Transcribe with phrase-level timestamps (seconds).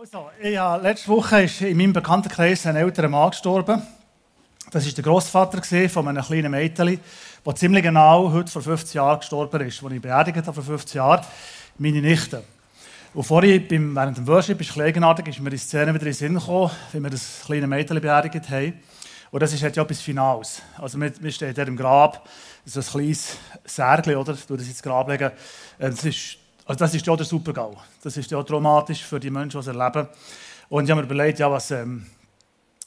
[0.00, 3.82] Also, ja, letzte Woche ist in meinem Bekanntenkreis ein älterer Mann gestorben.
[4.70, 6.98] Das war der Großvater von einem kleinen Mädchen,
[7.44, 10.96] der ziemlich genau heute vor 15 Jahren gestorben ist, als ich beerdigt habe vor 15
[10.96, 11.26] Jahren,
[11.76, 12.42] meine Nichte.
[13.12, 16.14] Und vorhin, während dem Worship, ist es eigenartig, ist mir die Szene wieder in den
[16.14, 18.80] Sinn gekommen, wie wir das kleine Mädchen beerdigt haben.
[19.30, 20.62] Und das ist halt ja etwas Finales.
[20.78, 22.26] Also wir, wir stehen hier im Grab,
[22.64, 23.36] so ein kleines
[23.66, 24.34] Särgchen, oder?
[24.48, 25.30] Du das ins Grab legen.
[25.78, 27.76] Äh, das ist also das ist ja der Supergau.
[28.02, 30.08] Das ist ja traumatisch für die Menschen, die es erleben.
[30.68, 32.06] Und ich habe mir überlegt, ja, was, ähm,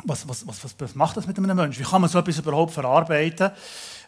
[0.04, 1.84] was, was, was, was, macht das mit einem Menschen?
[1.84, 3.52] Wie kann man so etwas überhaupt verarbeiten?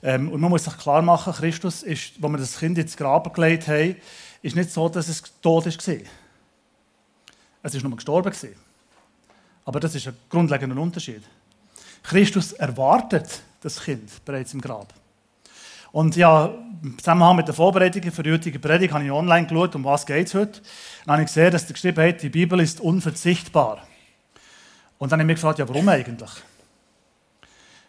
[0.01, 3.33] Ähm, und man muss sich klar machen, Christus ist, wo wir das Kind ins Grab
[3.33, 3.95] gelegt haben,
[4.41, 5.95] ist nicht so, dass es tot war.
[7.63, 8.34] Es ist nur gestorben.
[9.65, 11.23] Aber das ist ein grundlegender Unterschied.
[12.03, 14.93] Christus erwartet das Kind bereits im Grab.
[15.91, 16.53] Und ja,
[16.84, 20.05] im Zusammenhang mit der Vorbereitung für die heutige Predigt habe ich online geschaut, um was
[20.05, 20.61] geht es heute.
[21.05, 23.85] Dann habe ich gesehen, dass der geschrieben hat, die Bibel ist unverzichtbar.
[24.98, 26.31] Und dann habe ich mich gefragt, ja, warum eigentlich?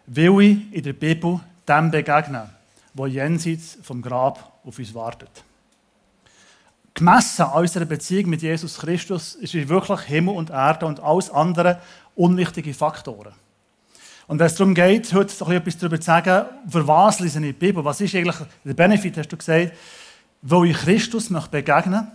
[0.06, 2.48] Will ich in der Bibel dem begegnen,
[2.94, 5.30] wo jenseits vom Grab auf uns wartet.
[6.94, 11.80] Gemessen an unserer Beziehung mit Jesus Christus ist wirklich Himmel und Erde und alles andere
[12.14, 13.34] unwichtige Faktoren.
[14.26, 17.46] Und wenn es darum geht, heute so etwas darüber zu sagen, für was lese ich
[17.46, 19.72] die Bibel, was ist eigentlich der Benefit, hast du gesagt,
[20.42, 22.10] wo ich Christus möchte begegnen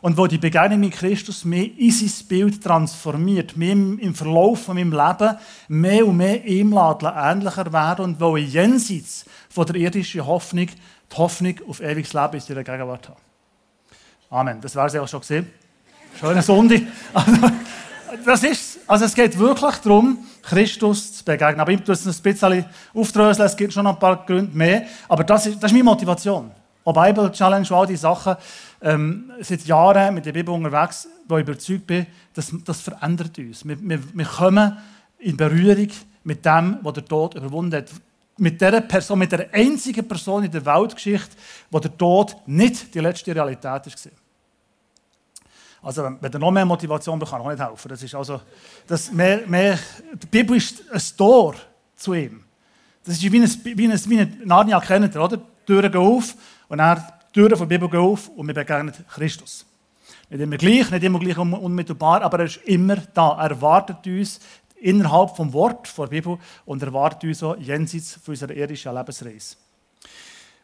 [0.00, 4.76] und wo die Begegnung mit Christus mich in sein Bild transformiert, mich im Verlauf von
[4.76, 5.36] meinem Leben
[5.68, 10.68] mehr und mehr ihm ähnlicher werden und wo ich jenseits von der irdischen Hoffnung
[11.12, 13.18] die Hoffnung auf ewiges Leben in ihrer Gegenwart habe.
[14.30, 14.60] Amen.
[14.60, 15.50] Das wäre es ja auch schon gesehen.
[16.18, 16.82] Schöne Sonde.
[18.12, 21.60] Also, das ist, also es geht wirklich darum, Christus zu begegnen.
[21.60, 24.82] Aber ich muss es ein bisschen aufdröseln, es gibt schon ein paar Gründe mehr.
[25.08, 26.50] Aber das ist, das ist meine Motivation.
[26.84, 28.34] Auch Bible Challenge und all diese Sachen,
[28.82, 33.64] ähm, seit Jahren mit der Bibel unterwegs, wo ich überzeugt bin, das, das verändert uns.
[33.64, 34.76] Wir, wir, wir kommen
[35.20, 35.90] in Berührung
[36.24, 37.90] mit dem, was der Tod überwunden hat.
[38.38, 41.36] Mit der Person, mit der einzigen Person in der Weltgeschichte,
[41.70, 44.12] wo der Tod nicht die letzte Realität war.
[45.82, 47.88] Also, wenn ihr noch mehr Motivation bekommt, kann ich auch nicht helfen.
[47.88, 48.40] Das ist also,
[48.86, 49.78] das mehr, mehr,
[50.12, 51.54] die Bibel ist ein Tor
[51.96, 52.44] zu ihm.
[53.04, 55.38] Das ist wie ein, wie ein, wie ein Narnia, kennt ihr, oder?
[55.38, 56.34] Die Türen gehen auf
[56.68, 59.64] und dann die Türen der Bibel gehen auf und wir begegnen Christus.
[60.28, 63.36] Nicht immer gleich, nicht immer gleich unmittelbar, aber er ist immer da.
[63.40, 64.40] Er erwartet uns
[64.76, 69.56] innerhalb vom Wort der Bibel und erwartet uns auch jenseits von unserer irdischen Lebensreise.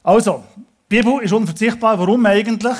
[0.03, 0.45] Also,
[0.91, 1.99] die Bibel ist unverzichtbar.
[1.99, 2.77] Warum eigentlich?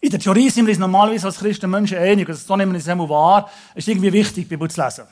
[0.00, 2.88] In der Theorie sind wir uns normalerweise als Christen Menschen einig, das nehmen wir uns
[2.88, 5.04] einmal wahr, es ist irgendwie wichtig, die Bibel zu lesen.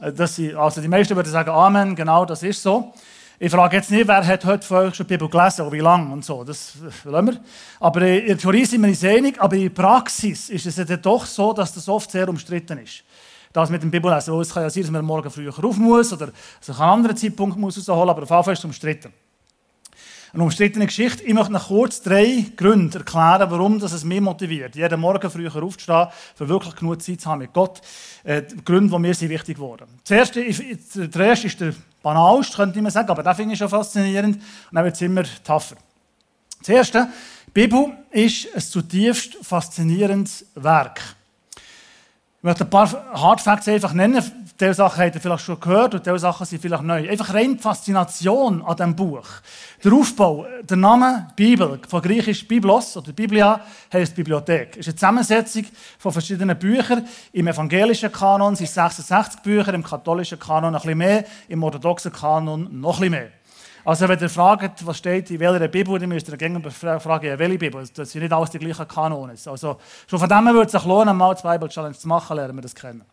[0.00, 2.92] Äh, sind, also die meisten würden sagen, Amen, genau, das ist so.
[3.40, 5.80] Ich frage jetzt nicht, wer hat heute von euch schon die Bibel gelesen oder wie
[5.80, 7.40] lange und so, das lassen wir.
[7.80, 10.96] Aber in der Theorie sind wir uns einig, aber in der Praxis ist es ja
[10.96, 13.04] doch so, dass das oft sehr umstritten ist.
[13.52, 16.30] Das mit dem Bibellesen, es kann ja sein, dass man morgen früher rauf muss oder
[16.60, 19.12] sich einen anderen Zeitpunkt muss aber auf jeden Fall ist es umstritten
[20.32, 21.22] eine umstrittene Geschichte.
[21.24, 25.54] Ich möchte noch kurz drei Gründe erklären, warum das es mich motiviert, jeden Morgen früher
[25.62, 27.80] aufzustehen, für wirklich genug Zeit zu haben mit Gott.
[28.24, 29.86] Äh, die Gründe, die mir sind wichtig geworden.
[30.04, 34.36] Zuerst, der erste ist der banalste, könnte man sagen, aber den finde ich schon faszinierend
[34.36, 35.76] und dann wird es immer tougher.
[36.60, 37.08] Das erste,
[37.46, 41.00] die Bibel ist ein zutiefst faszinierendes Werk.
[42.38, 44.22] Ich möchte ein paar Hard Facts einfach nennen.
[44.60, 47.08] Diese Sachen habt ihr vielleicht schon gehört und diese Sachen sind vielleicht neu.
[47.08, 49.24] Einfach rein die Faszination an diesem Buch.
[49.84, 53.60] Der Aufbau, der Name Bibel, von griechisch Biblos oder Biblia,
[53.92, 54.76] heißt Bibliothek.
[54.76, 55.64] ist eine Zusammensetzung
[56.00, 57.06] von verschiedenen Büchern.
[57.32, 62.10] Im evangelischen Kanon sind es 66 Bücher, im katholischen Kanon ein bisschen mehr, im orthodoxen
[62.10, 63.28] Kanon noch ein bisschen mehr.
[63.84, 67.58] Also wenn ihr fragt, was steht in welcher Bibel, dann müsst ihr gerne fragen, welche
[67.58, 67.88] Bibel.
[67.94, 69.38] Das sind nicht alles die gleichen Kanonen.
[69.46, 72.56] Also schon von dem würde es sich lohnen, mal die Bible Challenge zu machen, lernen
[72.56, 73.04] wir das kennen.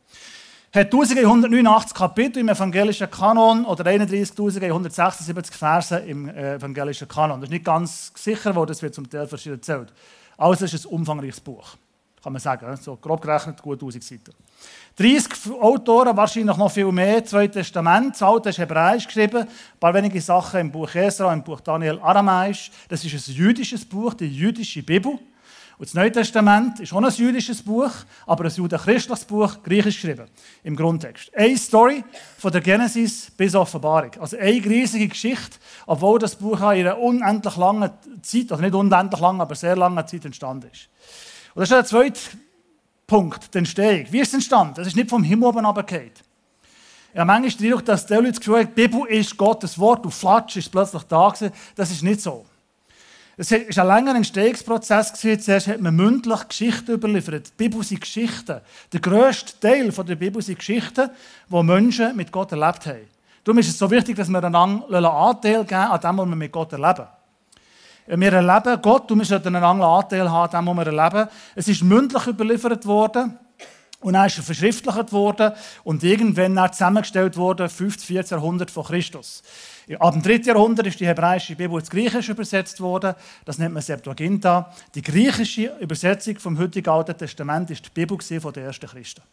[0.75, 7.39] Hat 1189 Kapitel im evangelischen Kanon oder 31.176 Verse im äh, evangelischen Kanon.
[7.39, 9.93] Das ist nicht ganz sicher, wo das wird zum Teil verschieden erzählt.
[10.37, 11.77] Also ist es ein umfangreiches Buch,
[12.21, 12.75] kann man sagen.
[12.75, 14.33] So grob gerechnet gut 1000 Seiten.
[14.97, 17.23] 30 Autoren, wahrscheinlich noch viel mehr.
[17.23, 21.41] Zwei Testament, das Alte ist hebräisch geschrieben, ein paar wenige Sachen im Buch Esra, im
[21.41, 22.69] Buch Daniel aramäisch.
[22.89, 25.19] Das ist ein jüdisches Buch, die jüdische Bibel.
[25.77, 27.91] Und das Neue Testament ist auch ein jüdisches Buch,
[28.25, 30.27] aber ein judenchristliches Buch, griechisch geschrieben,
[30.63, 31.35] im Grundtext.
[31.35, 32.03] Eine Story
[32.37, 34.11] von der Genesis bis Offenbarung.
[34.19, 37.91] Also eine riesige Geschichte, obwohl das Buch in einer unendlich langen
[38.21, 40.87] Zeit, also nicht unendlich lang, aber sehr lange Zeit entstanden ist.
[41.53, 42.19] Und das ist der zweite
[43.05, 44.05] Punkt, die Entstehung.
[44.11, 44.75] Wie ist es entstanden?
[44.75, 46.11] Das ist nicht vom Himmel oben runtergefallen.
[47.13, 50.05] Ja, manchmal ist der dass die Leute das Gefühl haben, die Bibel ist Gottes Wort
[50.05, 51.51] und flatsch ist plötzlich da gewesen.
[51.75, 52.45] Das ist nicht so.
[53.37, 55.13] Es war ein langer Entstehungsprozess.
[55.13, 57.47] Zuerst hat man mündlich Geschichten überliefert.
[57.47, 58.61] Die Bibel sind Geschichten.
[58.93, 61.09] Der grösste Teil der Bibel sind Geschichten,
[61.49, 63.07] die Menschen mit Gott erlebt haben.
[63.43, 66.51] Darum ist es so wichtig, dass wir einander Anteil geben an dem, was wir mit
[66.51, 67.07] Gott erleben.
[68.07, 71.29] Wir erleben Gott und wir sollten einen Anteil haben an dem, was wir erleben.
[71.55, 73.37] Es ist mündlich überliefert worden.
[74.05, 75.51] Und dann ist er verschriftlicht worden
[75.83, 79.41] und irgendwann dann zusammengestellt worden, 50, 14 Jahrhundert vor Christus.
[79.97, 80.33] Ab dem 3.
[80.45, 83.15] Jahrhundert ist die hebräische Bibel ins Griechische übersetzt worden.
[83.45, 84.71] Das nennt man Septuaginta.
[84.93, 88.15] Die griechische Übersetzung vom heutigen Alten Testament ist die Bibel
[88.53, 89.23] der ersten Christen.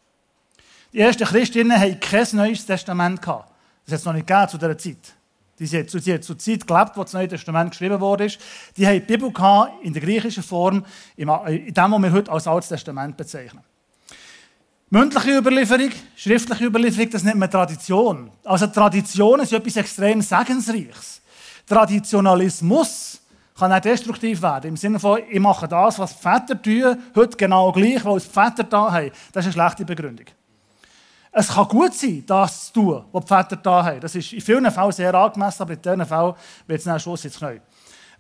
[0.95, 3.21] Die ersten Christinnen hatten kein neues Testament.
[3.21, 3.45] Das hat
[3.87, 5.15] es noch nicht gegeben zu dieser Zeit.
[5.59, 8.27] Die haben zu der Zeit gelebt, wo das Neue Testament geschrieben wurde.
[8.79, 9.31] Die haben die Bibel
[9.83, 10.83] in der griechischen Form,
[11.15, 13.63] in dem, was wir heute als Altes Testament bezeichnen.
[14.94, 18.31] Mündliche Überlieferung, schriftliche Überlieferung, das nennt man Tradition.
[18.44, 21.23] Also Traditionen sind etwas extrem Segensreiches.
[21.67, 23.23] Traditionalismus
[23.59, 24.69] kann auch destruktiv werden.
[24.69, 28.25] Im Sinne von, ich mache das, was die Väter tun, heute genau gleich, weil es
[28.25, 29.11] die Väter da haben.
[29.33, 30.27] Das ist eine schlechte Begründung.
[31.33, 34.00] Es kann gut sein, das zu tun, was die Väter da haben.
[34.00, 36.35] Das ist in vielen Fällen sehr angemessen, aber in diesen Fällen
[36.67, 37.62] wird es dann Schuss ins Knie.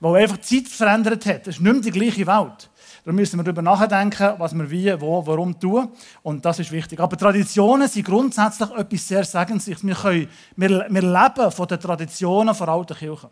[0.00, 1.48] Weil einfach die Zeit verändert hat.
[1.48, 2.70] Es ist nicht mehr die gleiche Welt.
[3.04, 5.88] Da müssen wir darüber nachdenken, was wir wie, wo, warum tun.
[6.22, 7.00] Und das ist wichtig.
[7.00, 9.84] Aber Traditionen sind grundsätzlich etwas sehr Segensreiches.
[9.84, 13.28] Wir, können, wir, wir leben von den Traditionen der alten Kirche.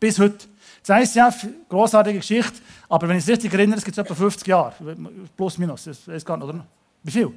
[0.00, 0.46] Bis heute.
[0.84, 1.32] Das heisst ja,
[1.68, 2.58] großartige Geschichte,
[2.88, 4.72] aber wenn ich es richtig erinnere, es gibt etwa 50 Jahre.
[5.36, 5.86] Plus, minus.
[5.86, 6.66] Ich weiß gar nicht, oder?
[7.04, 7.32] Wie viel?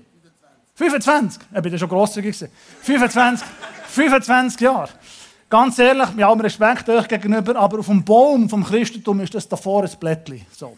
[0.73, 1.43] 25.
[1.43, 1.43] 25.
[1.55, 2.35] Ich bin schon grosszügig.
[2.81, 3.47] 25,
[3.87, 4.89] 25 Jahre.
[5.47, 9.47] Ganz ehrlich, mit allem Respekt euch gegenüber, aber auf dem Baum vom Christentum ist das
[9.47, 10.41] davor ein Blättchen.
[10.51, 10.75] So.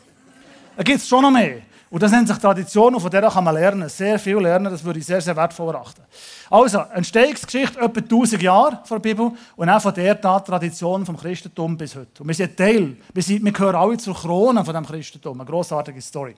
[0.78, 1.64] Da gibt es schon noch mehr.
[1.90, 3.90] Und das nennt sich Tradition und von der kann man lernen.
[3.90, 6.04] Sehr viel lernen, das würde ich sehr, sehr wertvoll erachten.
[6.52, 11.76] Also, Entstehungsgeschichte etwa 1000 Jahre vor der Bibel und auch von der Tradition vom Christentum
[11.76, 12.22] bis heute.
[12.22, 15.42] Und wir sind Teil, wir, sind, wir gehören alle zur Krone von dem Christentum.
[15.42, 16.36] Eine grossartige Story.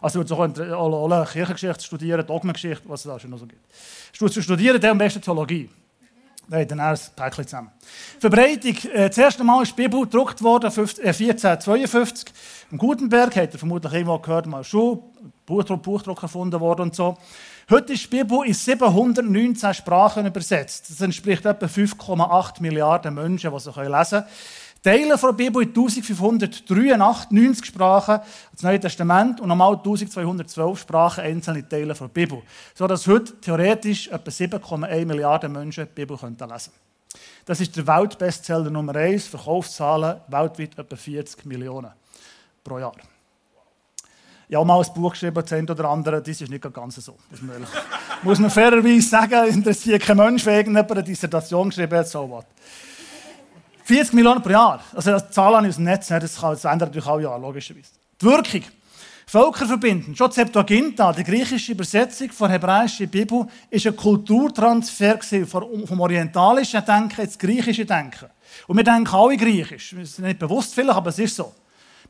[0.00, 3.62] Also, du kannst auch Kirchengeschichte studieren, Dogmengeschichte, was es da schon noch so gibt.
[4.18, 5.70] Du studieren dann am besten Theologie.
[6.50, 7.70] Haben dann ein Päckchen zusammen.
[8.18, 8.76] Verbreitung.
[8.92, 12.28] Äh, das erste Mal ist die Bibel gedruckt worden, 1452.
[12.28, 12.32] Äh,
[12.70, 15.02] Im Gutenberg hat er vermutlich irgendwo gehört, mal schon
[15.44, 17.16] Buchdruck, Buchdruck erfunden worden und so.
[17.70, 20.88] Heute ist die Bibel in 719 Sprachen übersetzt.
[20.88, 24.24] Das entspricht etwa 5,8 Milliarden Menschen, die sie lesen können.
[24.82, 28.20] Teile der Bibel in 1593 Sprachen,
[28.52, 32.42] das Neue Testament, und nochmal 1212 Sprachen einzelne Teile der Bibel.
[32.74, 36.50] So dass heute theoretisch etwa 7,1 Milliarden Menschen die Bibel lesen können.
[37.44, 41.90] Das ist der Weltbestseller Nummer 1, Verkaufszahlen weltweit etwa 40 Millionen
[42.62, 42.92] pro Jahr.
[44.48, 47.16] Ich habe mal ein Buch geschrieben, das oder andere, das ist nicht ganz so.
[47.30, 47.66] Muss man,
[48.22, 52.44] muss man fairerweise sagen, interessiert kein Mensch, wegen irgendjemand eine Dissertation geschrieben hat, so was.
[53.88, 54.84] 40 Millionen pro Jahr.
[54.94, 57.88] Also das Zahlen aus dem Netz, das, kann, das ändert natürlich auch Jahr, logischerweise.
[58.20, 58.62] Die Wirkung.
[59.26, 60.14] Völker verbinden.
[60.14, 67.38] Schon Septuaginta, die griechische Übersetzung der hebräischen Bibel, ist ein Kulturtransfer vom orientalischen Denken ins
[67.38, 68.26] griechische Denken.
[68.66, 69.96] Und wir denken alle griechisch.
[69.96, 71.54] Wir sind nicht bewusst vielleicht, aber es ist so.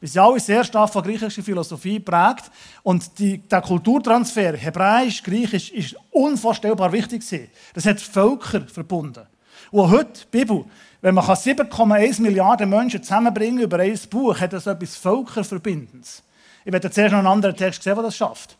[0.01, 2.51] Wir sind alle sehr stark von griechischer Philosophie geprägt.
[2.83, 7.49] Und die, der Kulturtransfer, hebräisch, griechisch, ist unvorstellbar wichtig gewesen.
[7.73, 9.27] Das hat Völker verbunden.
[9.71, 10.65] Und heute, die Bibel,
[11.01, 16.23] wenn man 7,1 Milliarden Menschen zusammenbringen über ein Buch, hat das etwas Völkerverbindendes.
[16.65, 18.57] Ich werde zuerst noch einen anderen Text sehen, der das schafft.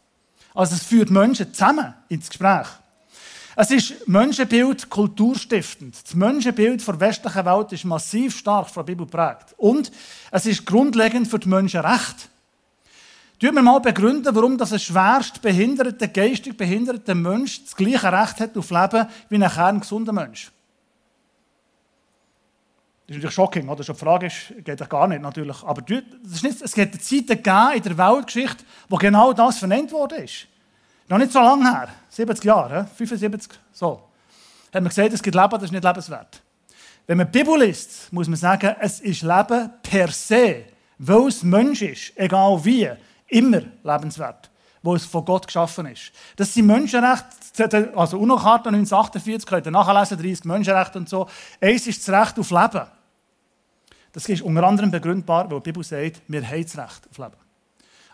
[0.55, 2.67] Also es führt Menschen zusammen ins Gespräch.
[3.61, 5.97] Es ist Menschenbild kulturstiftend.
[6.05, 9.55] Das Menschenbild der westlichen Welt ist massiv stark von der Bibel geprägt.
[9.57, 9.91] Und
[10.31, 12.29] es ist grundlegend für die Menschenrechte.
[13.41, 18.41] Tun wir mal begründen, warum das ein schwerst behinderter, geistig behinderter Mensch das gleiche Recht
[18.41, 20.53] hat auf Leben wie ein kerngesunder Mensch.
[23.09, 23.83] Das ist natürlich shocking, oder?
[23.83, 25.63] Die Frage ist, geht doch gar nicht, natürlich.
[25.65, 30.25] Aber ist nicht, es gibt Zeiten gegeben in der Weltgeschichte, wo genau das vernannt worden
[30.25, 30.47] ist.
[31.09, 34.03] Noch nicht so lange her, 70 Jahre, 75, so.
[34.67, 36.43] Hat man gesagt, es gibt Leben, das ist nicht lebenswert.
[37.07, 40.67] Wenn man die Bibel liest, muss man sagen, es ist Leben per se,
[40.99, 42.91] weil es Mensch ist, egal wie,
[43.29, 44.51] immer lebenswert,
[44.83, 46.13] wo es von Gott geschaffen ist.
[46.37, 51.27] Das sind Menschenrechte, also UNO-Charta 1948, könnt ihr nachlesen, 30 Menschenrechte und so.
[51.59, 52.98] Eins ist das Recht auf Leben.
[54.19, 57.37] Das ist unter anderem begründbar, weil die Bibel sagt, wir haben das Recht auf Leben.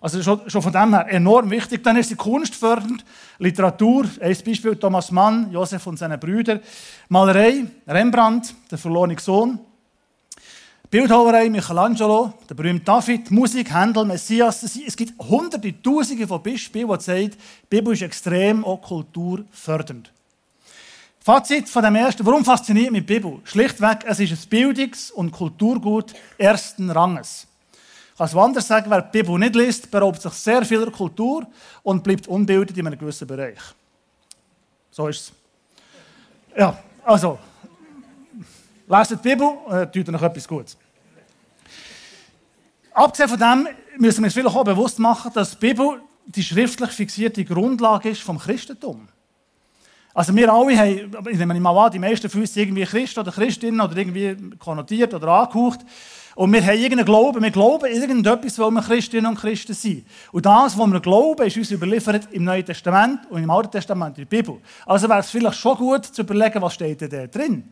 [0.02, 1.82] Also schon, schon von dem her enorm wichtig.
[1.82, 3.02] Dann ist sie kunstfördernd,
[3.38, 6.60] Literatur, ein Beispiel Thomas Mann, Josef und seine Brüder,
[7.08, 9.58] Malerei, Rembrandt, der verlorene Sohn,
[10.90, 14.62] Bildhauerei, Michelangelo, der berühmte David, Musik, Händel, Messias.
[14.62, 20.12] Es gibt hunderte, tausende von Beispielen, die zeigen, die Bibel ist extrem auch kulturfördernd.
[21.24, 23.40] Fazit von dem ersten, warum fasziniert mich die Bibel?
[23.44, 27.46] Schlichtweg, es ist ein Bildungs- und Kulturgut ersten Ranges.
[28.12, 31.46] Ich kann es anders sagen, wer die Bibel nicht liest, beraubt sich sehr vieler Kultur
[31.82, 33.58] und bleibt unbildet in einem gewissen Bereich.
[34.90, 35.32] So ist
[36.52, 36.58] es.
[36.58, 37.38] Ja, also,
[38.86, 40.76] lest die Bibel, äh, tut euch etwas Gutes.
[42.92, 46.90] Abgesehen von dem müssen wir uns vielleicht auch bewusst machen, dass die Bibel die schriftlich
[46.90, 49.08] fixierte Grundlage ist vom Christentum.
[50.14, 53.32] Also wir alle haben, ich nehme mal an, die meisten von uns irgendwie Christ oder
[53.32, 55.80] Christinnen oder irgendwie konnotiert oder angehaucht.
[56.36, 60.06] Und wir haben irgendeinen Glauben, wir glauben irgendetwas, weil wir Christinnen und Christen sind.
[60.30, 64.16] Und das, was wir glauben, ist uns überliefert im Neuen Testament und im Alten Testament,
[64.18, 64.60] in der Bibel.
[64.86, 67.64] Also wäre es vielleicht schon gut zu überlegen, was steht da drin.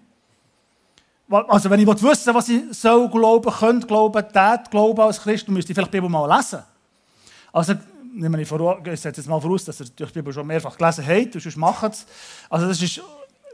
[1.28, 5.54] Also wenn ich wissen was ich soll glauben, könnte glauben, tät glauben als Christ, dann
[5.54, 6.62] müsste ich vielleicht die Bibel mal lesen.
[7.52, 7.74] Also
[8.12, 11.06] nehme ich, vor, ich setze jetzt mal voraus, dass ihr die Bibel schon mehrfach gelesen
[11.06, 12.06] habt, sonst macht es.
[12.48, 13.00] Also das ist,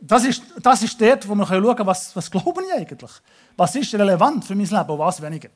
[0.01, 3.11] das ist, das ist dort, wo wir schauen können, was, was glauben ich eigentlich?
[3.57, 5.49] Was ist relevant für mein Leben und was weniger?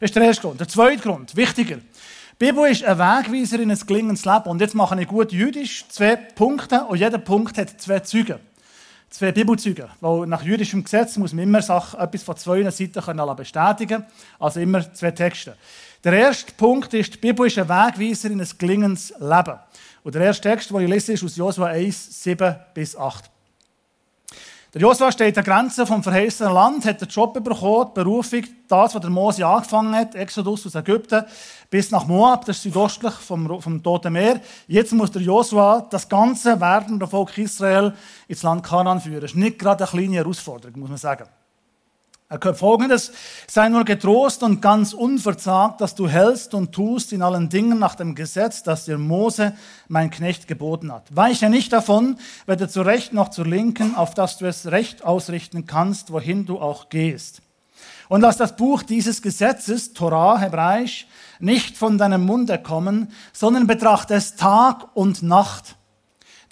[0.00, 0.60] Das ist der erste Grund.
[0.60, 1.76] Der zweite Grund, wichtiger.
[1.76, 4.44] Die Bibel ist ein Wegweiser in ein gelingendes Leben.
[4.46, 8.40] Und jetzt mache ich gut jüdisch zwei Punkte und jeder Punkt hat zwei Züge
[9.12, 9.86] zwei Bibelzeugen.
[10.00, 14.04] Weil nach jüdischem Gesetz muss man immer etwas von zwei Seiten können bestätigen.
[14.38, 15.56] Also immer zwei Texte.
[16.02, 19.58] Der erste Punkt ist, die Bibel ist ein Wegweiser in ein gelingendes Leben.
[20.02, 23.30] Und der erste Text, den ich lese, ist aus Josua 1, 7 bis 8.
[24.74, 28.42] Der Josua steht an der Grenze vom verheißenen Land, hat den Job bekommen, die Berufung,
[28.68, 31.26] das, was der Mose angefangen hat, Exodus aus Ägypten,
[31.68, 34.40] bis nach Moab, das ist südostlich vom, vom Toten Meer.
[34.68, 37.92] Jetzt muss der Josua das ganze werdende Volk Israel
[38.28, 39.20] ins Land Kanaan führen.
[39.20, 41.28] Das ist nicht gerade eine kleine Herausforderung, muss man sagen.
[42.54, 43.12] Folgendes,
[43.46, 47.94] sei nur getrost und ganz unverzagt, dass du hältst und tust in allen Dingen nach
[47.94, 49.54] dem Gesetz, das dir Mose,
[49.88, 51.14] mein Knecht, geboten hat.
[51.14, 55.66] Weiche nicht davon, weder zur Rechten noch zur Linken, auf dass du es recht ausrichten
[55.66, 57.42] kannst, wohin du auch gehst.
[58.08, 61.06] Und lass das Buch dieses Gesetzes, Torah, Hebräisch,
[61.40, 65.76] nicht von deinem Munde kommen, sondern betrachte es Tag und Nacht,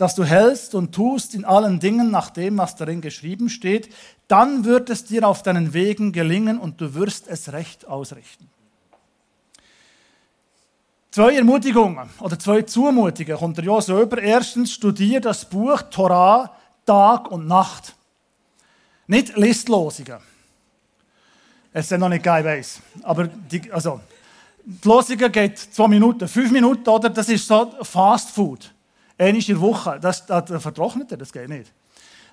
[0.00, 3.92] dass du hältst und tust in allen Dingen nach dem, was darin geschrieben steht,
[4.28, 8.48] dann wird es dir auf deinen Wegen gelingen und du wirst es recht ausrichten.
[11.10, 14.22] Zwei Ermutigungen oder zwei Zumutungen kommt der Josua über.
[14.22, 17.94] Erstens, studier das Buch Torah Tag und Nacht.
[19.06, 20.20] Nicht Listlosungen.
[21.74, 22.80] Es ja noch nicht geil, weiß.
[23.02, 24.00] Aber die, also,
[24.64, 27.10] die Losungen geht zwei Minuten, fünf Minuten, oder?
[27.10, 28.72] Das ist so Fast Food.
[29.20, 29.98] Einmal in der Woche.
[30.00, 31.70] Das, das, das vertrocknet er, das geht nicht.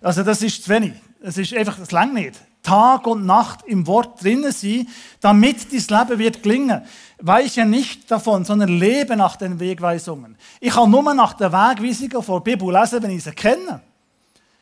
[0.01, 0.93] Also das ist zu wenig.
[1.21, 2.35] Es ist einfach, das langt nicht.
[2.63, 4.87] Tag und Nacht im Wort drinnen sein,
[5.19, 6.81] damit dein Leben wird gelingen.
[7.19, 10.37] Weiche nicht davon, sondern lebe nach den Wegweisungen.
[10.61, 13.81] Ich kann nur nach den Wegweisungen von der Bibel lesen, wenn ich sie kenne.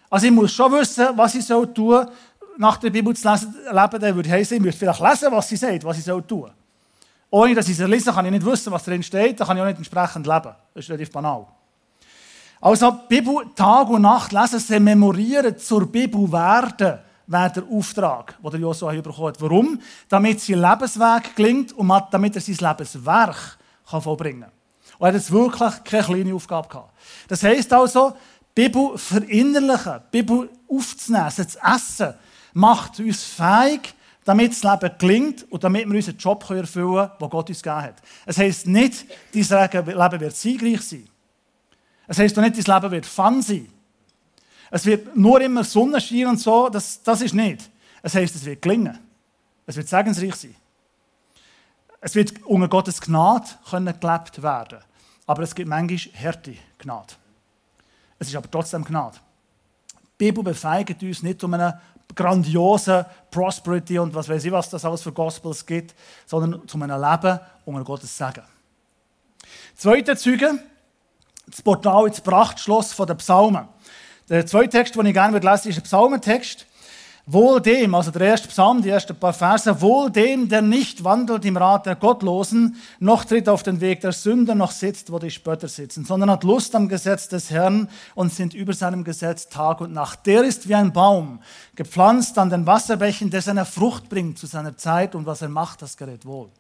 [0.10, 2.08] Also ich muss schon wissen, was ich soll tun,
[2.58, 5.58] nach der Bibel zu lesen, leben, dann würde heißen, ich müsste vielleicht lesen, was sie
[5.58, 6.50] sagt, was ich soll tun.
[7.30, 9.62] Ohne dass ich sie lese, kann ich nicht wissen, was drin steht, dann kann ich
[9.62, 10.56] auch nicht entsprechend leben.
[10.74, 11.46] Das ist relativ banal.
[12.66, 18.62] Also Bibel Tag und Nacht lesen, sie memorieren, zur Bibel werden, wäre der Auftrag, den
[18.62, 19.40] Josua bekommen hat.
[19.40, 19.80] Warum?
[20.10, 24.52] Damit sein Lebensweg gelingt und damit er sein Lebenswerk kann vollbringen kann.
[24.98, 26.92] Und er hat jetzt wirklich keine kleine Aufgabe gehabt.
[27.28, 28.14] Das heisst also,
[28.56, 32.16] Bibel verinnerlichen, Bibel aufzunehmen, zu essen,
[32.54, 33.94] macht uns fähig,
[34.24, 37.84] damit das Leben gelingt und damit wir unseren Job erfüllen können, den Gott uns gegeben
[37.84, 38.02] hat.
[38.26, 41.08] Es heisst nicht, dein Leben wird siegreich sein.
[42.08, 43.68] Es heisst doch nicht, dein Leben wird fun sein.
[44.72, 47.70] Es wird nur immer Sonnenschein und so, das, das ist nicht.
[48.02, 49.00] Es heisst, es wird gelingen.
[49.66, 50.56] Es wird segensreich sein.
[52.02, 54.80] Es wird unter Gottes Gnade können gelebt werden.
[55.26, 57.14] Aber es gibt manchmal Härte Gnade.
[58.20, 59.18] Es ist aber trotzdem Gnade.
[60.20, 61.82] Die Bibel befeigt uns nicht um eine
[62.14, 65.96] grandiose Prosperity und was weiß ich, was das alles für Gospels gibt,
[66.26, 68.44] sondern zu einem Leben unter Gottes Segen.
[69.76, 70.60] Zweite Zeuge,
[71.48, 73.68] das Portal ins Prachtschloss den Psalmen.
[74.30, 76.66] Der zweite Text, den ich gerne lesen würde, ist ein Psalmentext.
[77.28, 81.44] Wohl dem, also der erste Psalm, die ersten paar Verse, wohl dem, der nicht wandelt
[81.44, 85.32] im Rat der Gottlosen, noch tritt auf den Weg der Sünder, noch sitzt, wo die
[85.32, 89.82] Spötter sitzen, sondern hat Lust am Gesetz des Herrn und sind über seinem Gesetz Tag
[89.82, 90.28] und Nacht.
[90.28, 91.40] Der ist wie ein Baum,
[91.74, 95.82] gepflanzt an den Wasserbächen, der seine Frucht bringt zu seiner Zeit und was er macht,
[95.82, 96.52] das gerät wohl.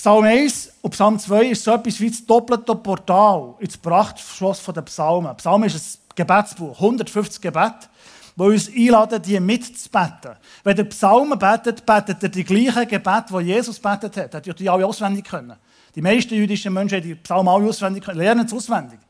[0.00, 4.80] Psalm 1 und Psalm 2 ist so etwas wie das doppelte Portal ins Prachtschloss der
[4.80, 5.36] Psalmen.
[5.36, 7.86] Psalm ist ein Gebetsbuch, 150 Gebete,
[8.34, 10.36] die uns einladen, die mitzubeten.
[10.64, 14.32] Wenn der Psalmen betet, betet er die gleichen Gebete, die Jesus betet hat.
[14.32, 15.58] Er hat die alle auswendig können.
[15.94, 19.00] Die meisten jüdischen Menschen haben die Psalmen alle auswendig können, lernen es auswendig.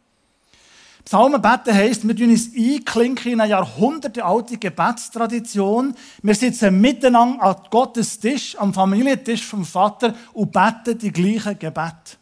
[1.05, 5.95] Psalmen beten heisst, wir tun uns einklinken in eine jahrhundertealte Gebetstradition.
[6.23, 12.21] Wir sitzen miteinander an Gottes Tisch, am Familientisch vom Vater und beten die gleichen Gebete.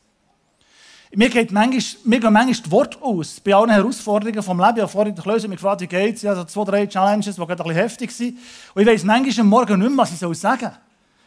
[1.14, 3.40] Mir, geht manchmal, mir gehen manchmal die Worte aus.
[3.40, 4.76] Bei allen Herausforderungen vom Leben.
[4.76, 5.14] Ich habe vorhin
[5.50, 6.22] mich gefragt, wie geht es?
[6.22, 8.38] Ja, so zwei, drei Challenges, die gerade ein bisschen heftig sind.
[8.74, 10.72] Und ich weiss manchmal am Morgen nicht mehr, was ich sagen soll.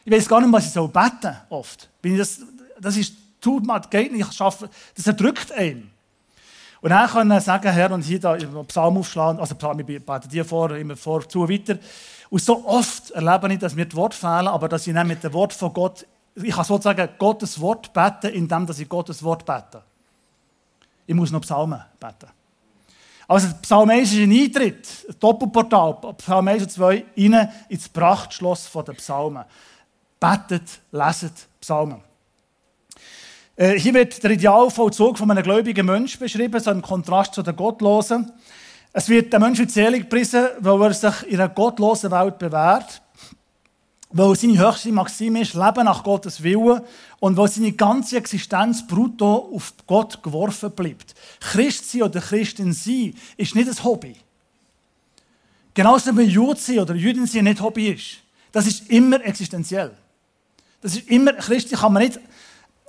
[0.05, 1.89] Ich weiß gar nicht mehr, was ich beten soll oft.
[2.03, 2.41] Ich das,
[2.79, 5.91] das ist, tut mir, geht nicht, ich schaffe, das erdrückt einen.
[6.81, 8.35] Und dann können wir sagen, Herr, und hier da
[8.67, 11.77] Psalm aufschlagen, also Psalm, ich bete dir vor, immer vor, zu, weiter.
[12.29, 15.23] Und so oft erlebe ich, dass mir die Worte fehlen, aber dass ich dann mit
[15.23, 19.83] dem Wort von Gott ich kann sozusagen Gottes Wort beten, indem ich Gottes Wort bete.
[21.05, 22.31] Ich muss noch Psalmen beten.
[23.27, 28.69] Also Psalm 1 ist ein Eintritt, ein Doppelportal, Psalm 1 und 2, rein ins Prachtschloss
[28.71, 29.45] der Psalmen.
[30.19, 32.01] Betet, leset Psalmen.
[33.55, 37.55] Äh, hier wird der Idealvollzug von einem gläubigen Menschen beschrieben, so im Kontrast zu den
[37.55, 38.31] Gottlosen.
[38.93, 43.01] Es wird der Mensch für selig gepriesen, weil er sich in einer gottlosen Welt bewährt
[44.13, 46.81] weil seine höchste Maxime ist, Leben nach Gottes Willen
[47.19, 51.15] und weil seine ganze Existenz brutto auf Gott geworfen bleibt.
[51.39, 54.15] Christ sein oder Christin sein ist nicht ein Hobby.
[55.73, 58.17] Genauso wie Jude sein oder Jüdin sein nicht Hobby ist.
[58.51, 59.91] Das ist immer existenziell.
[60.81, 62.19] Das ist immer, Christi kann man nicht,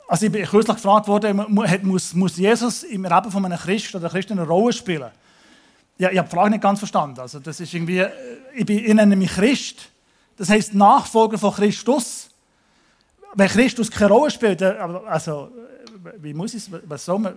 [0.08, 1.44] also ich bin kürzlich gefragt worden,
[1.82, 5.10] muss, muss Jesus im Leben von einem Christ oder Christen eine Rolle spielen?
[5.98, 7.20] Ja, ich habe die Frage nicht ganz verstanden.
[7.20, 8.10] Also das ist irgendwie, äh,
[8.54, 9.88] ich, bin, ich nenne mich Christ,
[10.36, 12.28] das heißt Nachfolger von Christus.
[13.34, 15.50] Wenn Christus keine Rolle spielt, also,
[16.18, 17.34] wie muss ich was soll man,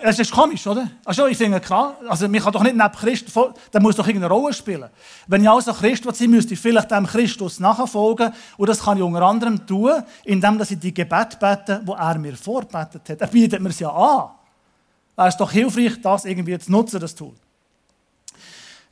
[0.00, 0.90] es ist komisch, oder?
[1.04, 3.32] Also ich finde klar, also man kann doch nicht neben Christus,
[3.72, 4.90] der muss doch irgendeine Rolle spielen.
[5.26, 9.02] Wenn ich also Christus sein müsste ich vielleicht dem Christus nachfolgen und das kann ich
[9.02, 13.20] unter anderem tun, indem ich die Gebet bete, wo er mir vorbetet hat.
[13.20, 14.30] Er bietet mir es ja an.
[15.16, 17.32] Es ist doch hilfreich, das irgendwie zu nutzen, das Tool.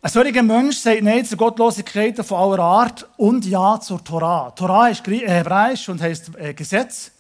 [0.05, 4.51] Ein solcher Mensch sagt Nein zur Gottlosigkeit von aller Art und Ja zur Torah.
[4.51, 7.12] Torah ist äh, hebräisch und heißt äh, Gesetz.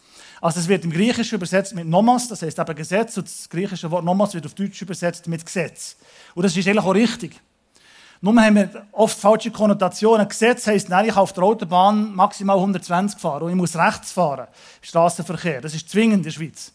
[0.43, 3.89] Also es wird im Griechischen übersetzt mit Nomos, das heißt aber Gesetz, und das griechische
[3.93, 5.97] Wort Nomos wird auf Deutsch übersetzt mit Gesetz.
[6.35, 7.41] Und das ist eigentlich auch richtig.
[8.21, 10.29] Nur haben wir oft falsche Konnotationen.
[10.29, 14.11] Gesetz heisst, nein, ich kann auf der Autobahn maximal 120 fahren und ich muss rechts
[14.11, 14.49] fahren.
[14.81, 15.61] Straßenverkehr.
[15.61, 16.73] Das ist zwingend in der Schweiz.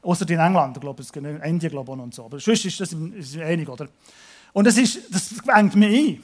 [0.00, 2.24] Außer in England, glaube ich, in Indien glaube ich, und so.
[2.24, 2.96] Aber sonst ist das
[3.38, 3.86] einig, oder?
[4.54, 6.22] Und das, ist, das fängt mir ein.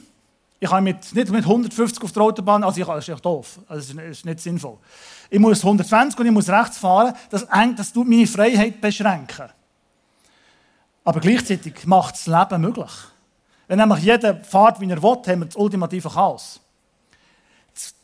[0.63, 3.59] Ich kann mit, nicht mit 150 auf der Autobahn, also ich, das ist ja doof,
[3.67, 4.77] also das ist nicht sinnvoll.
[5.31, 9.49] Ich muss 120 und ich muss rechts fahren, das, das tut meine Freiheit beschränken.
[11.03, 12.91] Aber gleichzeitig macht das Leben möglich.
[13.67, 16.59] Wenn nämlich jeder fährt, wie er will, haben wir das ultimative Chaos.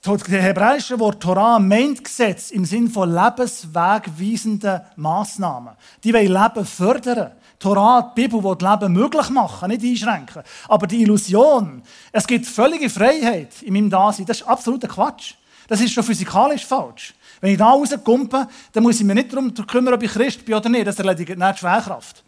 [0.02, 5.76] Das hebräische Wort Torah meint Gesetz im Sinn von lebenswegweisenden Massnahmen.
[6.04, 7.34] Die wollen Leben fördern.
[7.60, 10.44] Torah, die Bibel, die das Leben möglich machen, nicht einschränken.
[10.68, 15.34] Aber die Illusion, es gibt völlige Freiheit in meinem Dasein, das ist absoluter Quatsch.
[15.68, 17.14] Das ist schon physikalisch falsch.
[17.42, 20.56] Wenn ich da rauskomme, dann muss ich mich nicht darum kümmern, ob ich Christ bin
[20.56, 20.88] oder nicht.
[20.88, 22.24] Das erledigt nicht die Schwerkraft.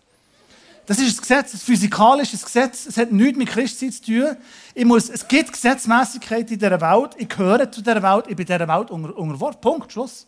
[0.85, 2.87] Das ist ein Gesetz, ein physikalisches Gesetz.
[2.87, 4.37] Es hat nichts mit Christsein zu tun.
[4.73, 7.11] Ich muss, es gibt Gesetzmäßigkeit in dieser Welt.
[7.17, 8.25] Ich gehöre zu dieser Welt.
[8.27, 9.61] Ich bin dieser Welt unter, unterworfen.
[9.61, 9.91] Punkt.
[9.91, 10.25] Schluss.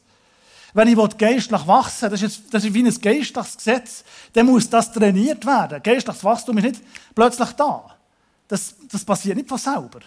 [0.73, 4.03] Wenn ich geistlich wachsen will, das ist, das ist wie ein geistliches Gesetz,
[4.33, 5.81] dann muss das trainiert werden.
[5.83, 6.81] Geistliches Wachstum ist nicht
[7.13, 7.85] plötzlich da.
[8.47, 9.99] Das, das passiert nicht von selber.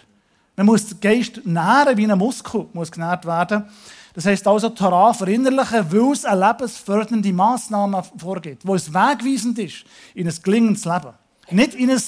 [0.55, 3.65] Man muss den Geist nähren wie ein Muskel, muss genährt werden.
[4.13, 9.83] Das heisst also, Torah verinnerlichen, weil es eine lebensfördernde Massnahme vorgeht, wo es wegweisend ist
[10.13, 11.13] in ein gelingendes Leben.
[11.51, 12.01] Nicht in ein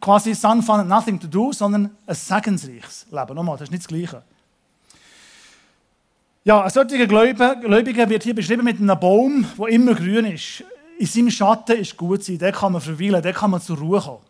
[0.00, 3.34] quasi Sun, Fun Nothing to Do, sondern ein segensreiches Leben.
[3.34, 4.22] Nochmal, das ist nicht das Gleiche.
[6.46, 10.62] Ja, ein solcher Gläubiger wird hier beschrieben mit einem Baum, der immer grün ist.
[10.96, 14.00] In seinem Schatten ist gut sein, der kann man verweilen, der kann man zur Ruhe
[14.00, 14.22] kommen.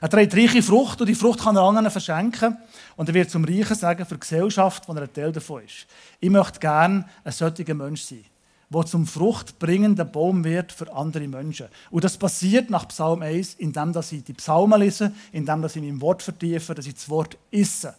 [0.00, 2.56] Er trägt reiche Frucht und die Frucht kann er anderen verschenken.
[2.94, 5.88] Und er wird zum Reichen sagen für die Gesellschaft, wo er ein Teil davon ist.
[6.20, 8.24] Ich möchte gerne ein solcher Mensch sein,
[8.72, 11.66] der zum fruchtbringenden Baum wird für andere Menschen.
[11.90, 16.22] Und das passiert nach Psalm 1, indem ich die Psalmen lese, indem ich mein Wort
[16.22, 17.96] vertiefe, dass ich das Wort esse.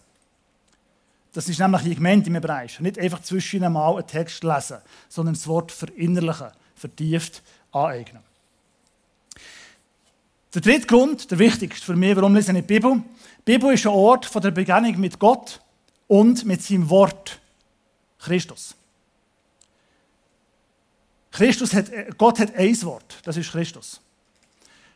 [1.33, 2.79] Das ist nämlich Gemeinde im Bereich.
[2.79, 7.41] Nicht einfach zwischen einmal einen Text lesen, sondern das Wort verinnerlichen, vertieft
[7.71, 8.21] aneignen.
[10.53, 13.01] Der dritte Grund, der wichtigste für mich, warum lese ich die Bibel.
[13.47, 15.61] Die Bibel ist ein Ort von der Begegnung mit Gott
[16.07, 17.39] und mit seinem Wort,
[18.19, 18.75] Christus.
[21.31, 24.01] Christus hat, Gott hat ein Wort, das ist Christus.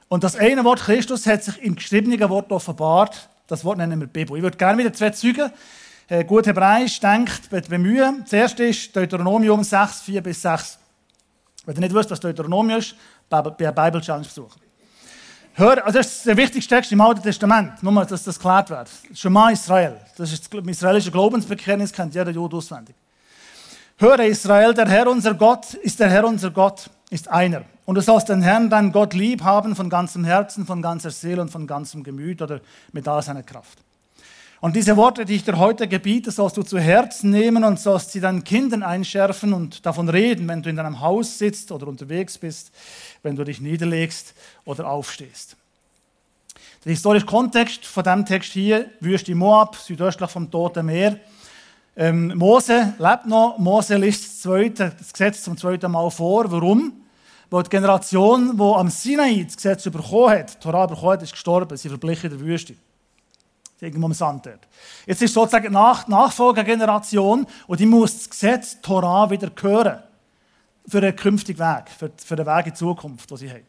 [0.10, 3.30] Und das eine Wort Christus hat sich im geschriebenen Wort offenbart.
[3.48, 4.36] Das Wort nennen wir Bibel.
[4.38, 5.52] Ich würde gerne wieder zwei Züge
[6.28, 8.22] gut Hebräisch denkt, bemühen.
[8.24, 10.78] Das erste ist Deuteronomium 6, 4 bis 6.
[11.66, 12.96] Wenn ihr nicht wisst, was Deuteronomium ist,
[13.30, 14.62] bei einer Bible Challenge besuchen.
[15.58, 18.90] Hör, also das ist der wichtigste Text im Alten Testament, nur dass das geklärt wird.
[19.14, 20.02] Shema Israel.
[20.18, 22.94] Das ist das israelische Glaubensbekenntnis, kennt jeder Jude auswendig.
[23.98, 27.64] Höre Israel, der Herr unser Gott ist der Herr unser Gott, ist einer.
[27.86, 31.42] Und du sollst den Herrn, deinen Gott, lieb haben von ganzem Herzen, von ganzer Seele
[31.42, 32.60] und von ganzem Gemüt oder
[32.92, 33.85] mit all seiner Kraft.
[34.66, 38.14] Und diese Worte, die ich dir heute gebiete, sollst du zu Herzen nehmen und sollst
[38.14, 42.40] sie deinen Kindern einschärfen und davon reden, wenn du in deinem Haus sitzt oder unterwegs
[42.40, 42.72] bist,
[43.22, 44.34] wenn du dich niederlegst
[44.66, 45.56] oder aufstehst.
[46.84, 51.20] Der historische Kontext von diesem Text hier, Wüste Moab, südöstlich vom Toten Meer.
[51.96, 56.52] Ähm, Mose lebt noch, Mose liest das, zweite, das Gesetz zum zweiten Mal vor.
[56.52, 56.92] Warum?
[57.52, 61.34] Weil die Generation, die am Sinai das Gesetz bekommen hat, die Torah bekommen hat, ist
[61.34, 62.74] gestorben, sie verblichen in der Wüste.
[63.86, 64.68] Irgendwo am Sand dort.
[65.06, 70.04] Jetzt ist sozusagen die Nachfolgegeneration und die muss das Gesetz Torah wieder hören
[70.88, 73.66] für den künftigen Weg, für, für den Weg in die Zukunft, den sie haben.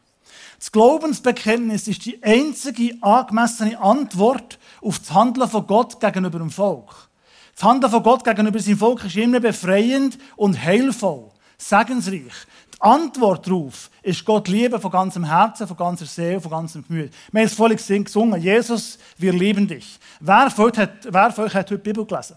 [0.59, 7.09] Das Glaubensbekenntnis ist die einzige angemessene Antwort auf das Handeln von Gott gegenüber dem Volk.
[7.55, 12.35] Das Handeln von Gott gegenüber seinem Volk ist immer befreiend und heilvoll, segensreich.
[12.76, 17.12] Die Antwort darauf ist Gott lieben von ganzem Herzen, von ganzer Seele, von ganzem Gemüt.
[17.32, 19.98] Wir haben es vorhin gesungen, Jesus, wir lieben dich.
[20.20, 22.36] Wer von euch hat, wer von euch hat heute die Bibel gelesen?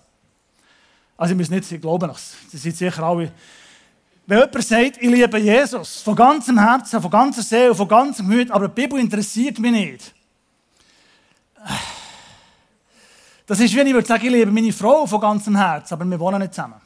[1.18, 3.32] Also, ich muss nicht, ich glaube noch, Sie sind sicher alle
[4.30, 8.52] wenn jemand sagt, ich liebe Jesus von ganzem Herzen, von ganzer Seele, von ganzem Gemüt,
[8.52, 10.14] aber die Bibel interessiert mich nicht.
[13.48, 16.20] Das ist, wie ich würde sagen, ich liebe meine Frau von ganzem Herzen, aber wir
[16.20, 16.80] wohnen nicht zusammen.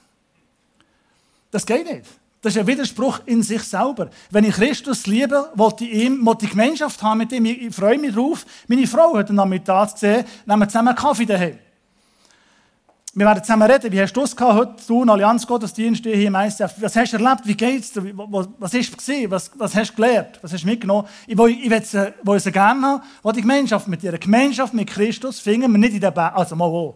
[1.51, 2.07] Das geht nicht.
[2.43, 4.09] Das ist ein Widerspruch in sich selber.
[4.29, 7.45] Wenn ich Christus liebe, wollte ich ihm, wollte ich Gemeinschaft haben mit ihm.
[7.45, 8.45] Ich freue mich drauf.
[8.67, 11.57] Meine Frau hat am Mittag gesehen, nehmen wir zusammen Kaffee daheim.
[13.13, 13.89] Wir werden zusammen reden.
[13.89, 14.73] Wie hast du es gehabt heute?
[14.85, 16.73] Du, Allianz Gottesdienst hier im ICF.
[16.81, 17.43] Was hast du erlebt?
[17.45, 18.11] Wie geht's dir?
[18.13, 20.39] Was, ist es was, was hast du gelernt?
[20.41, 21.07] Was hast du mitgenommen?
[21.25, 23.01] Ich will, ich will, sie, will gerne haben.
[23.23, 24.17] Ich die Gemeinschaft mit dir.
[24.17, 26.35] Gemeinschaft mit Christus finden wir nicht in der Berg.
[26.35, 26.95] Also mal wo.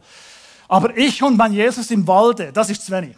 [0.67, 3.15] Aber ich und mein Jesus im Walde, das ist zu wenig.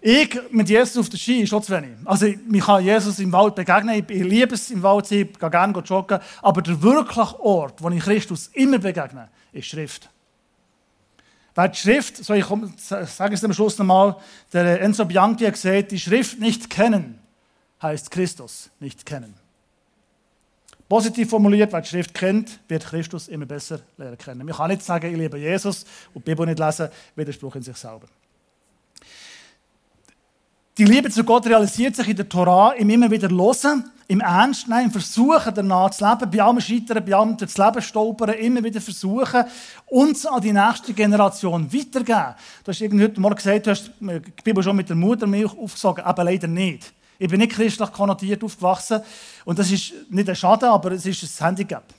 [0.00, 1.90] Ich mit Jesus auf der Ski ist schon zu wenig.
[2.04, 4.04] Also, ich kann Jesus im Wald begegnen.
[4.08, 6.20] Ich liebe es im Wald zu sein, ich gehe gerne joggen.
[6.40, 10.08] Aber der wirkliche Ort, wo ich Christus immer begegne, ist Schrift.
[11.54, 12.46] Weil die Schrift, so ich
[12.86, 14.16] sage es am Schluss nochmal,
[14.52, 17.18] der Enzo Bianchi hat gesagt, die Schrift nicht kennen,
[17.82, 19.34] heißt Christus nicht kennen.
[20.88, 24.46] Positiv formuliert, wer die Schrift kennt, wird Christus immer besser lernen kennen.
[24.46, 25.84] Man kann nicht sagen, ich liebe Jesus
[26.14, 28.06] und die Bibel nicht lesen, Widerspruch in sich selber.
[30.78, 34.68] Die Liebe zu Gott realisiert sich in der Torah im immer wieder Losen, im Ernst
[34.68, 38.62] nehmen, im Versuchen danach zu leben, bei allem Scheitern, bei allem das Leben stolpern, immer
[38.62, 39.42] wieder versuchen,
[39.86, 42.36] uns an die nächste Generation weitergeben.
[42.62, 46.04] Du hast irgendwie heute Morgen gesagt, du hast die Bibel schon mit der Muttermilch aufgesogen,
[46.04, 46.92] aber leider nicht.
[47.18, 49.00] Ich bin nicht christlich konnotiert aufgewachsen
[49.44, 51.92] und das ist nicht ein Schaden, aber es ist ein Handicap.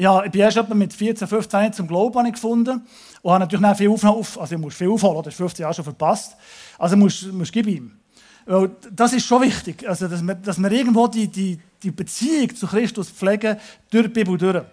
[0.00, 2.80] Ja, ich bin erst mit 14, 15 zum Glauben gefunden
[3.20, 5.84] und habe natürlich viel aufholen, also ich muss viel aufholen, das ist 15 Jahre schon
[5.84, 6.36] verpasst.
[6.78, 7.92] Also musst, musst gib ihm.
[8.92, 12.66] Das ist schon wichtig, also dass, wir, dass wir irgendwo die, die, die Beziehung zu
[12.66, 13.58] Christus pflegen
[13.90, 14.64] durch die Bibel durch.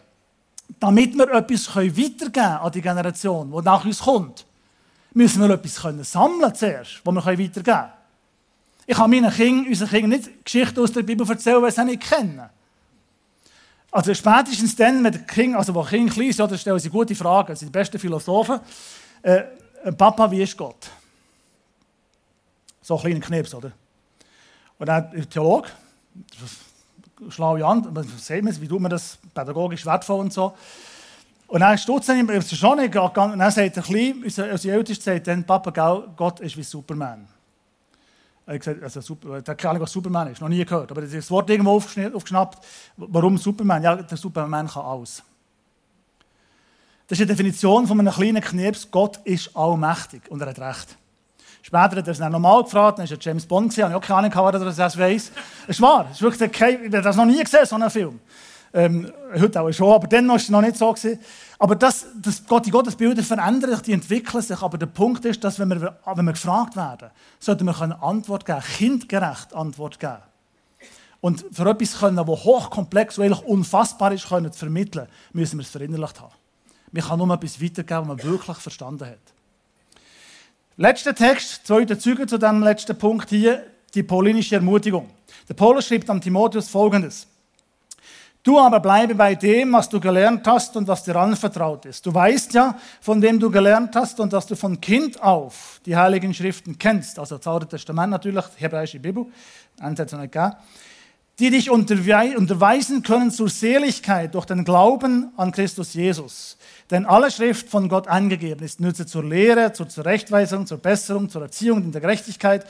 [0.79, 4.45] Damit wir etwas weitergeben können an die Generation, die nach uns kommt,
[5.13, 7.91] müssen wir etwas können sammeln zuerst, was wir weitergeben können.
[8.85, 12.09] Ich kann meinen Kindern, unseren Kindern nicht Geschichten aus der Bibel erzählen, weil sie nicht
[12.09, 12.49] kennen.
[13.91, 17.55] Also spätestens dann, wenn Kinder, also wo Kinder klein sind, oder stellen sie gute Fragen,
[17.55, 18.59] sie sind die besten Philosophen.
[19.21, 19.43] Äh,
[19.97, 20.89] Papa, wie ist Gott?
[22.81, 23.71] So ein kleiner Knips, oder?
[24.77, 25.69] Und dann der Theologe,
[27.29, 30.53] schlaue wir, wie tut man das pädagogisch wertvoll und so.
[31.47, 35.13] Und dann stutzt er ihm schon nicht, und dann sagt er klein, unser, unser Ältester
[35.13, 37.27] sagt dann, Papa, Gott ist wie Superman.
[38.47, 40.89] Er hat gesagt, also, super, er hat keine Ahnung, was Superman ist, noch nie gehört.
[40.89, 42.65] Aber das Wort irgendwo aufgeschnappt.
[42.95, 43.83] Warum Superman?
[43.83, 45.21] Ja, der Superman kann alles.
[47.07, 48.89] Das ist die Definition von einem kleinen Knirps.
[48.89, 50.97] Gott ist allmächtig und er hat Recht.
[51.61, 54.19] Später hat er es dann nochmal gefragt, dann war James Bond, gesehen, habe auch keine
[54.19, 55.31] Ahnung, ob er das weiß.
[55.63, 57.89] Es ist wahr, es ist wirklich kein, ich habe das noch nie gesehen, so einen
[57.89, 58.21] Film.
[58.73, 60.91] Ähm, heute auch schon, aber dann war es noch nicht so.
[60.91, 61.19] Gewesen.
[61.59, 64.61] Aber das, das, die Gottesbilder verändern sich, die entwickeln sich.
[64.61, 68.45] Aber der Punkt ist, dass wenn wir, wenn wir gefragt werden, sollten wir eine Antwort
[68.45, 70.17] geben, kindgerecht Antwort geben.
[71.19, 75.69] Und für etwas, können, das hochkomplex und unfassbar ist, können zu vermitteln, müssen wir es
[75.69, 76.33] verinnerlicht haben.
[76.91, 79.17] Wir können nur etwas weitergeben, was man wirklich verstanden hat.
[80.77, 85.09] Letzter Text, zweiter Züge zu diesem letzten Punkt hier, die paulinische Ermutigung.
[85.49, 87.27] Der Paulus schreibt an Timotheus folgendes.
[88.47, 92.05] Du aber bleibe bei dem, was du gelernt hast und was dir anvertraut ist.
[92.05, 95.97] Du weißt ja, von dem du gelernt hast und dass du von Kind auf die
[95.97, 97.19] Heiligen Schriften kennst.
[97.19, 99.25] Also das Alte Testament natürlich, die hebräische Bibel,
[99.81, 100.55] Ansätze nicht gegeben.
[101.39, 106.57] Die dich unterweisen können zur Seligkeit durch den Glauben an Christus Jesus.
[106.89, 111.41] Denn alle Schrift von Gott angegeben ist, nütze zur Lehre, zur Zurechtweisung, zur Besserung, zur
[111.41, 112.65] Erziehung in der Gerechtigkeit,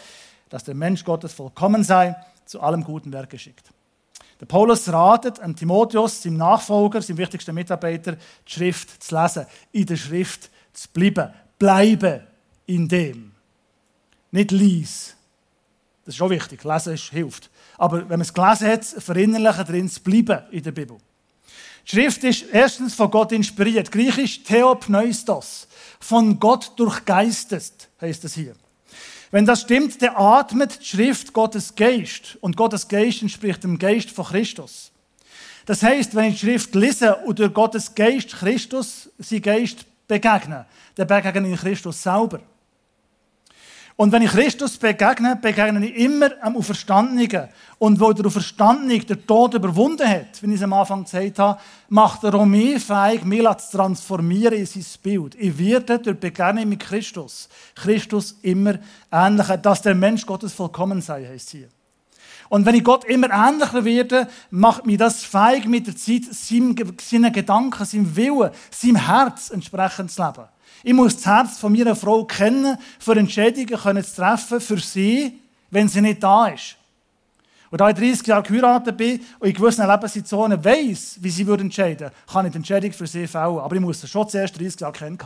[0.49, 3.69] dass der Mensch Gottes vollkommen sei, zu allem guten Werk geschickt.
[4.39, 9.85] Der Paulus ratet an Timotheus, seinem Nachfolger, seinem wichtigsten Mitarbeiter, die Schrift zu lesen, in
[9.85, 11.33] der Schrift zu bleiben.
[11.57, 12.27] Bleibe
[12.67, 13.31] in dem.
[14.31, 15.15] Nicht lies.
[16.05, 16.63] Das ist auch wichtig.
[16.63, 17.49] Lesen ist, hilft.
[17.77, 20.97] Aber wenn man es gelesen hat, verinnerlichen drin zu bleiben in der Bibel.
[21.85, 23.91] Die Schrift ist erstens von Gott inspiriert.
[23.91, 25.67] Griechisch Theopneustos.
[25.99, 28.55] Von Gott durchgeistet, heißt es hier.
[29.31, 32.37] Wenn das stimmt, der atmet die Schrift Gottes Geist.
[32.41, 34.91] Und Gottes Geist entspricht dem Geist von Christus.
[35.65, 40.65] Das heißt, wenn ich die Schrift lese und durch Gottes Geist Christus, sein Geist begegne,
[40.95, 42.39] dann begegne ich Christus selber.
[43.97, 47.49] Und wenn ich Christus begegne, begegne ich immer am Auferstandenen.
[47.79, 51.59] Und wo der Auferstandene den Tod überwunden hat, wie ich es am Anfang gesagt habe,
[51.89, 55.33] macht er auch mich fähig, mich zu transformieren in sein Bild.
[55.39, 58.75] Ich werde durch Begegnung mit Christus, Christus immer
[59.11, 61.69] ähnlicher, dass der Mensch Gottes vollkommen sei, heißt hier.
[62.49, 67.33] Und wenn ich Gott immer ähnlicher werde, macht mich das fähig, mit der Zeit seinen
[67.33, 70.45] Gedanken, seinem Willen, seinem Herz entsprechend zu leben.
[70.83, 75.39] Ich muss das Herz von meiner Frau kennen, für Entscheidungen zu treffen für sie,
[75.71, 76.75] wenn sie nicht da ist.
[77.69, 81.63] Und da ich 30 Jahre geheiratet bin und in gewissen Lebenssituationen weiss, wie sie würde
[81.63, 83.59] entscheiden, kann ich die Entscheidung für sie fällen.
[83.59, 85.17] Aber ich muss das schon zuerst 30 Jahre kennen.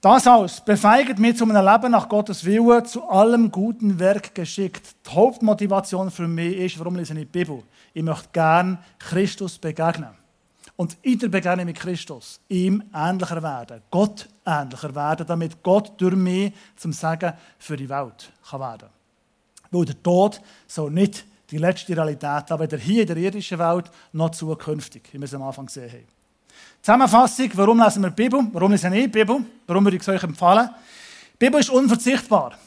[0.00, 4.86] Das alles befeigt mich zu einem Leben nach Gottes Willen, zu allem guten Werk geschickt.
[5.06, 7.62] Die Hauptmotivation für mich ist, warum lese ich die Bibel?
[7.92, 10.23] Ich möchte gerne Christus begegnen
[10.76, 16.16] und in der Begegnung mit Christus ihm ähnlicher werden, Gott ähnlicher werden, damit Gott durch
[16.16, 18.88] mich zum Segen für die Welt kann werden
[19.70, 23.90] Weil der Tod soll nicht die letzte Realität haben, weder hier in der irdischen Welt
[24.12, 26.06] noch zukünftig, wie wir es am Anfang gesehen haben.
[26.82, 28.46] Zusammenfassung, warum lesen wir die Bibel?
[28.52, 29.44] Warum lesen wir die Bibel?
[29.66, 30.70] Warum würde ich es euch empfehlen?
[31.34, 32.58] Die Bibel ist unverzichtbar.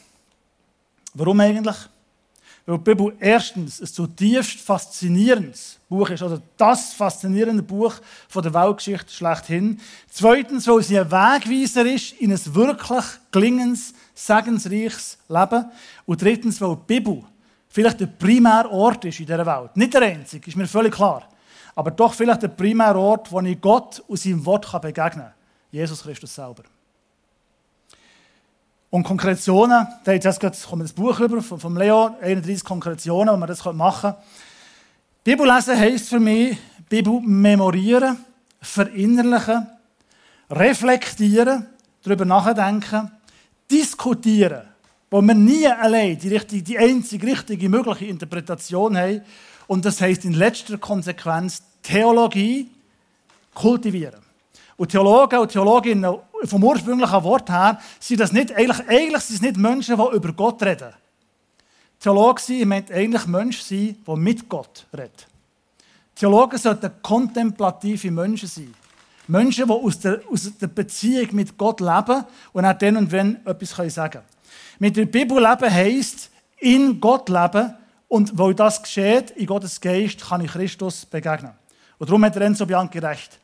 [1.13, 1.75] Warum eigentlich?
[2.67, 7.95] Weil die Bibel erstens ein zutiefst faszinierendes Buch ist, also das faszinierende Buch
[8.27, 9.79] von der Weltgeschichte schlechthin.
[10.09, 15.71] Zweitens, weil sie ein Wegweiser ist in ein wirklich gelingendes, segensreiches Leben.
[16.05, 17.23] Und drittens, weil die Bibel
[17.69, 19.77] vielleicht der primäre Ort ist in dieser Welt.
[19.77, 21.29] Nicht der einzige, ist mir völlig klar.
[21.73, 25.33] Aber doch vielleicht der primäre Ort, wo ich Gott und seinem Wort begegnen kann.
[25.71, 26.63] Jesus Christus selber.
[28.89, 33.63] Und Konkretionen, da jetzt kommt das Buch rüber von Leo, 31 Konkretionen, wo man das
[33.65, 34.15] machen kann.
[35.25, 38.17] Bibel lesen heisst für mich, Bibel memorieren,
[38.61, 39.67] verinnerlichen,
[40.49, 41.65] reflektieren,
[42.01, 43.11] darüber nachdenken,
[43.69, 44.61] diskutieren,
[45.11, 49.21] wo wir nie allein die, richtige, die einzige richtige mögliche Interpretation haben.
[49.67, 52.69] Und das heisst in letzter Konsequenz Theologie
[53.53, 54.21] kultivieren.
[54.77, 59.41] Und Theologen und Theologinnen vom ursprünglichen Wort her sind das nicht, eigentlich, eigentlich sind es
[59.41, 60.93] nicht Menschen, die über Gott reden.
[61.99, 65.11] Theologe sein meint eigentlich Menschen sein, die mit Gott reden.
[66.15, 68.73] Theologen sollten kontemplative Menschen sein.
[69.27, 72.23] Menschen, die aus der, aus der Beziehung mit Gott leben
[72.53, 74.25] und auch dann und wenn etwas sagen können.
[74.79, 77.73] Mit der Bibel leben heisst, in Gott leben
[78.07, 81.51] und weil das geschieht, in Gottes Geist, kann ich Christus begegnen.
[81.97, 83.39] Und darum hat Renzo Bianchi recht.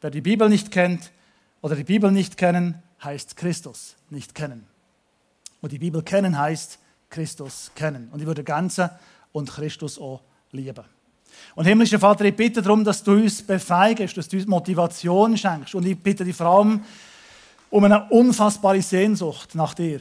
[0.00, 1.10] Wer die Bibel nicht kennt
[1.60, 4.66] oder die Bibel nicht kennen, heißt Christus nicht kennen.
[5.60, 6.78] Und die Bibel kennen heißt
[7.10, 8.08] Christus kennen.
[8.12, 8.90] Und ich würde Ganze
[9.32, 10.84] und Christus auch lieben.
[11.54, 15.74] Und himmlischer Vater, ich bitte darum, dass du uns befeigst, dass du uns Motivation schenkst.
[15.74, 16.84] Und ich bitte vor allem
[17.70, 20.00] um eine unfassbare Sehnsucht nach dir.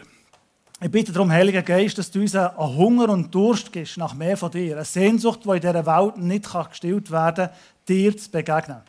[0.80, 4.38] Ich bitte darum, Heiliger Geist, dass du uns einen Hunger und Durst gibst nach mehr
[4.38, 4.76] von dir.
[4.76, 7.56] Eine Sehnsucht, die in dieser Welt nicht gestillt werden kann,
[7.88, 8.82] dir zu begegnen.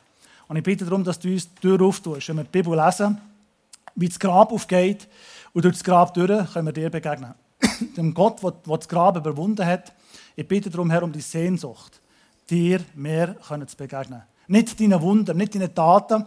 [0.48, 3.20] Und ich bitte darum, dass du uns die Tür auftust, wenn wir die Bibel lesen,
[3.94, 5.06] wie das Grab aufgeht
[5.52, 7.34] und durch das Grab durch können wir dir begegnen.
[7.96, 9.92] Dem Gott, der das Grab überwunden hat,
[10.34, 12.00] ich bitte darum, Herr, um die Sehnsucht,
[12.48, 14.22] dir mehr zu begegnen.
[14.46, 16.24] Nicht deinen Wunder, nicht deinen Taten,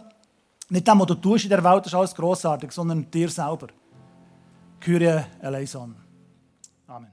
[0.68, 3.68] nicht dem, was du tust in der Welt, ist alles grossartig, sondern dir selber.
[4.80, 5.94] Kyrie eleison.
[6.86, 7.12] Amen.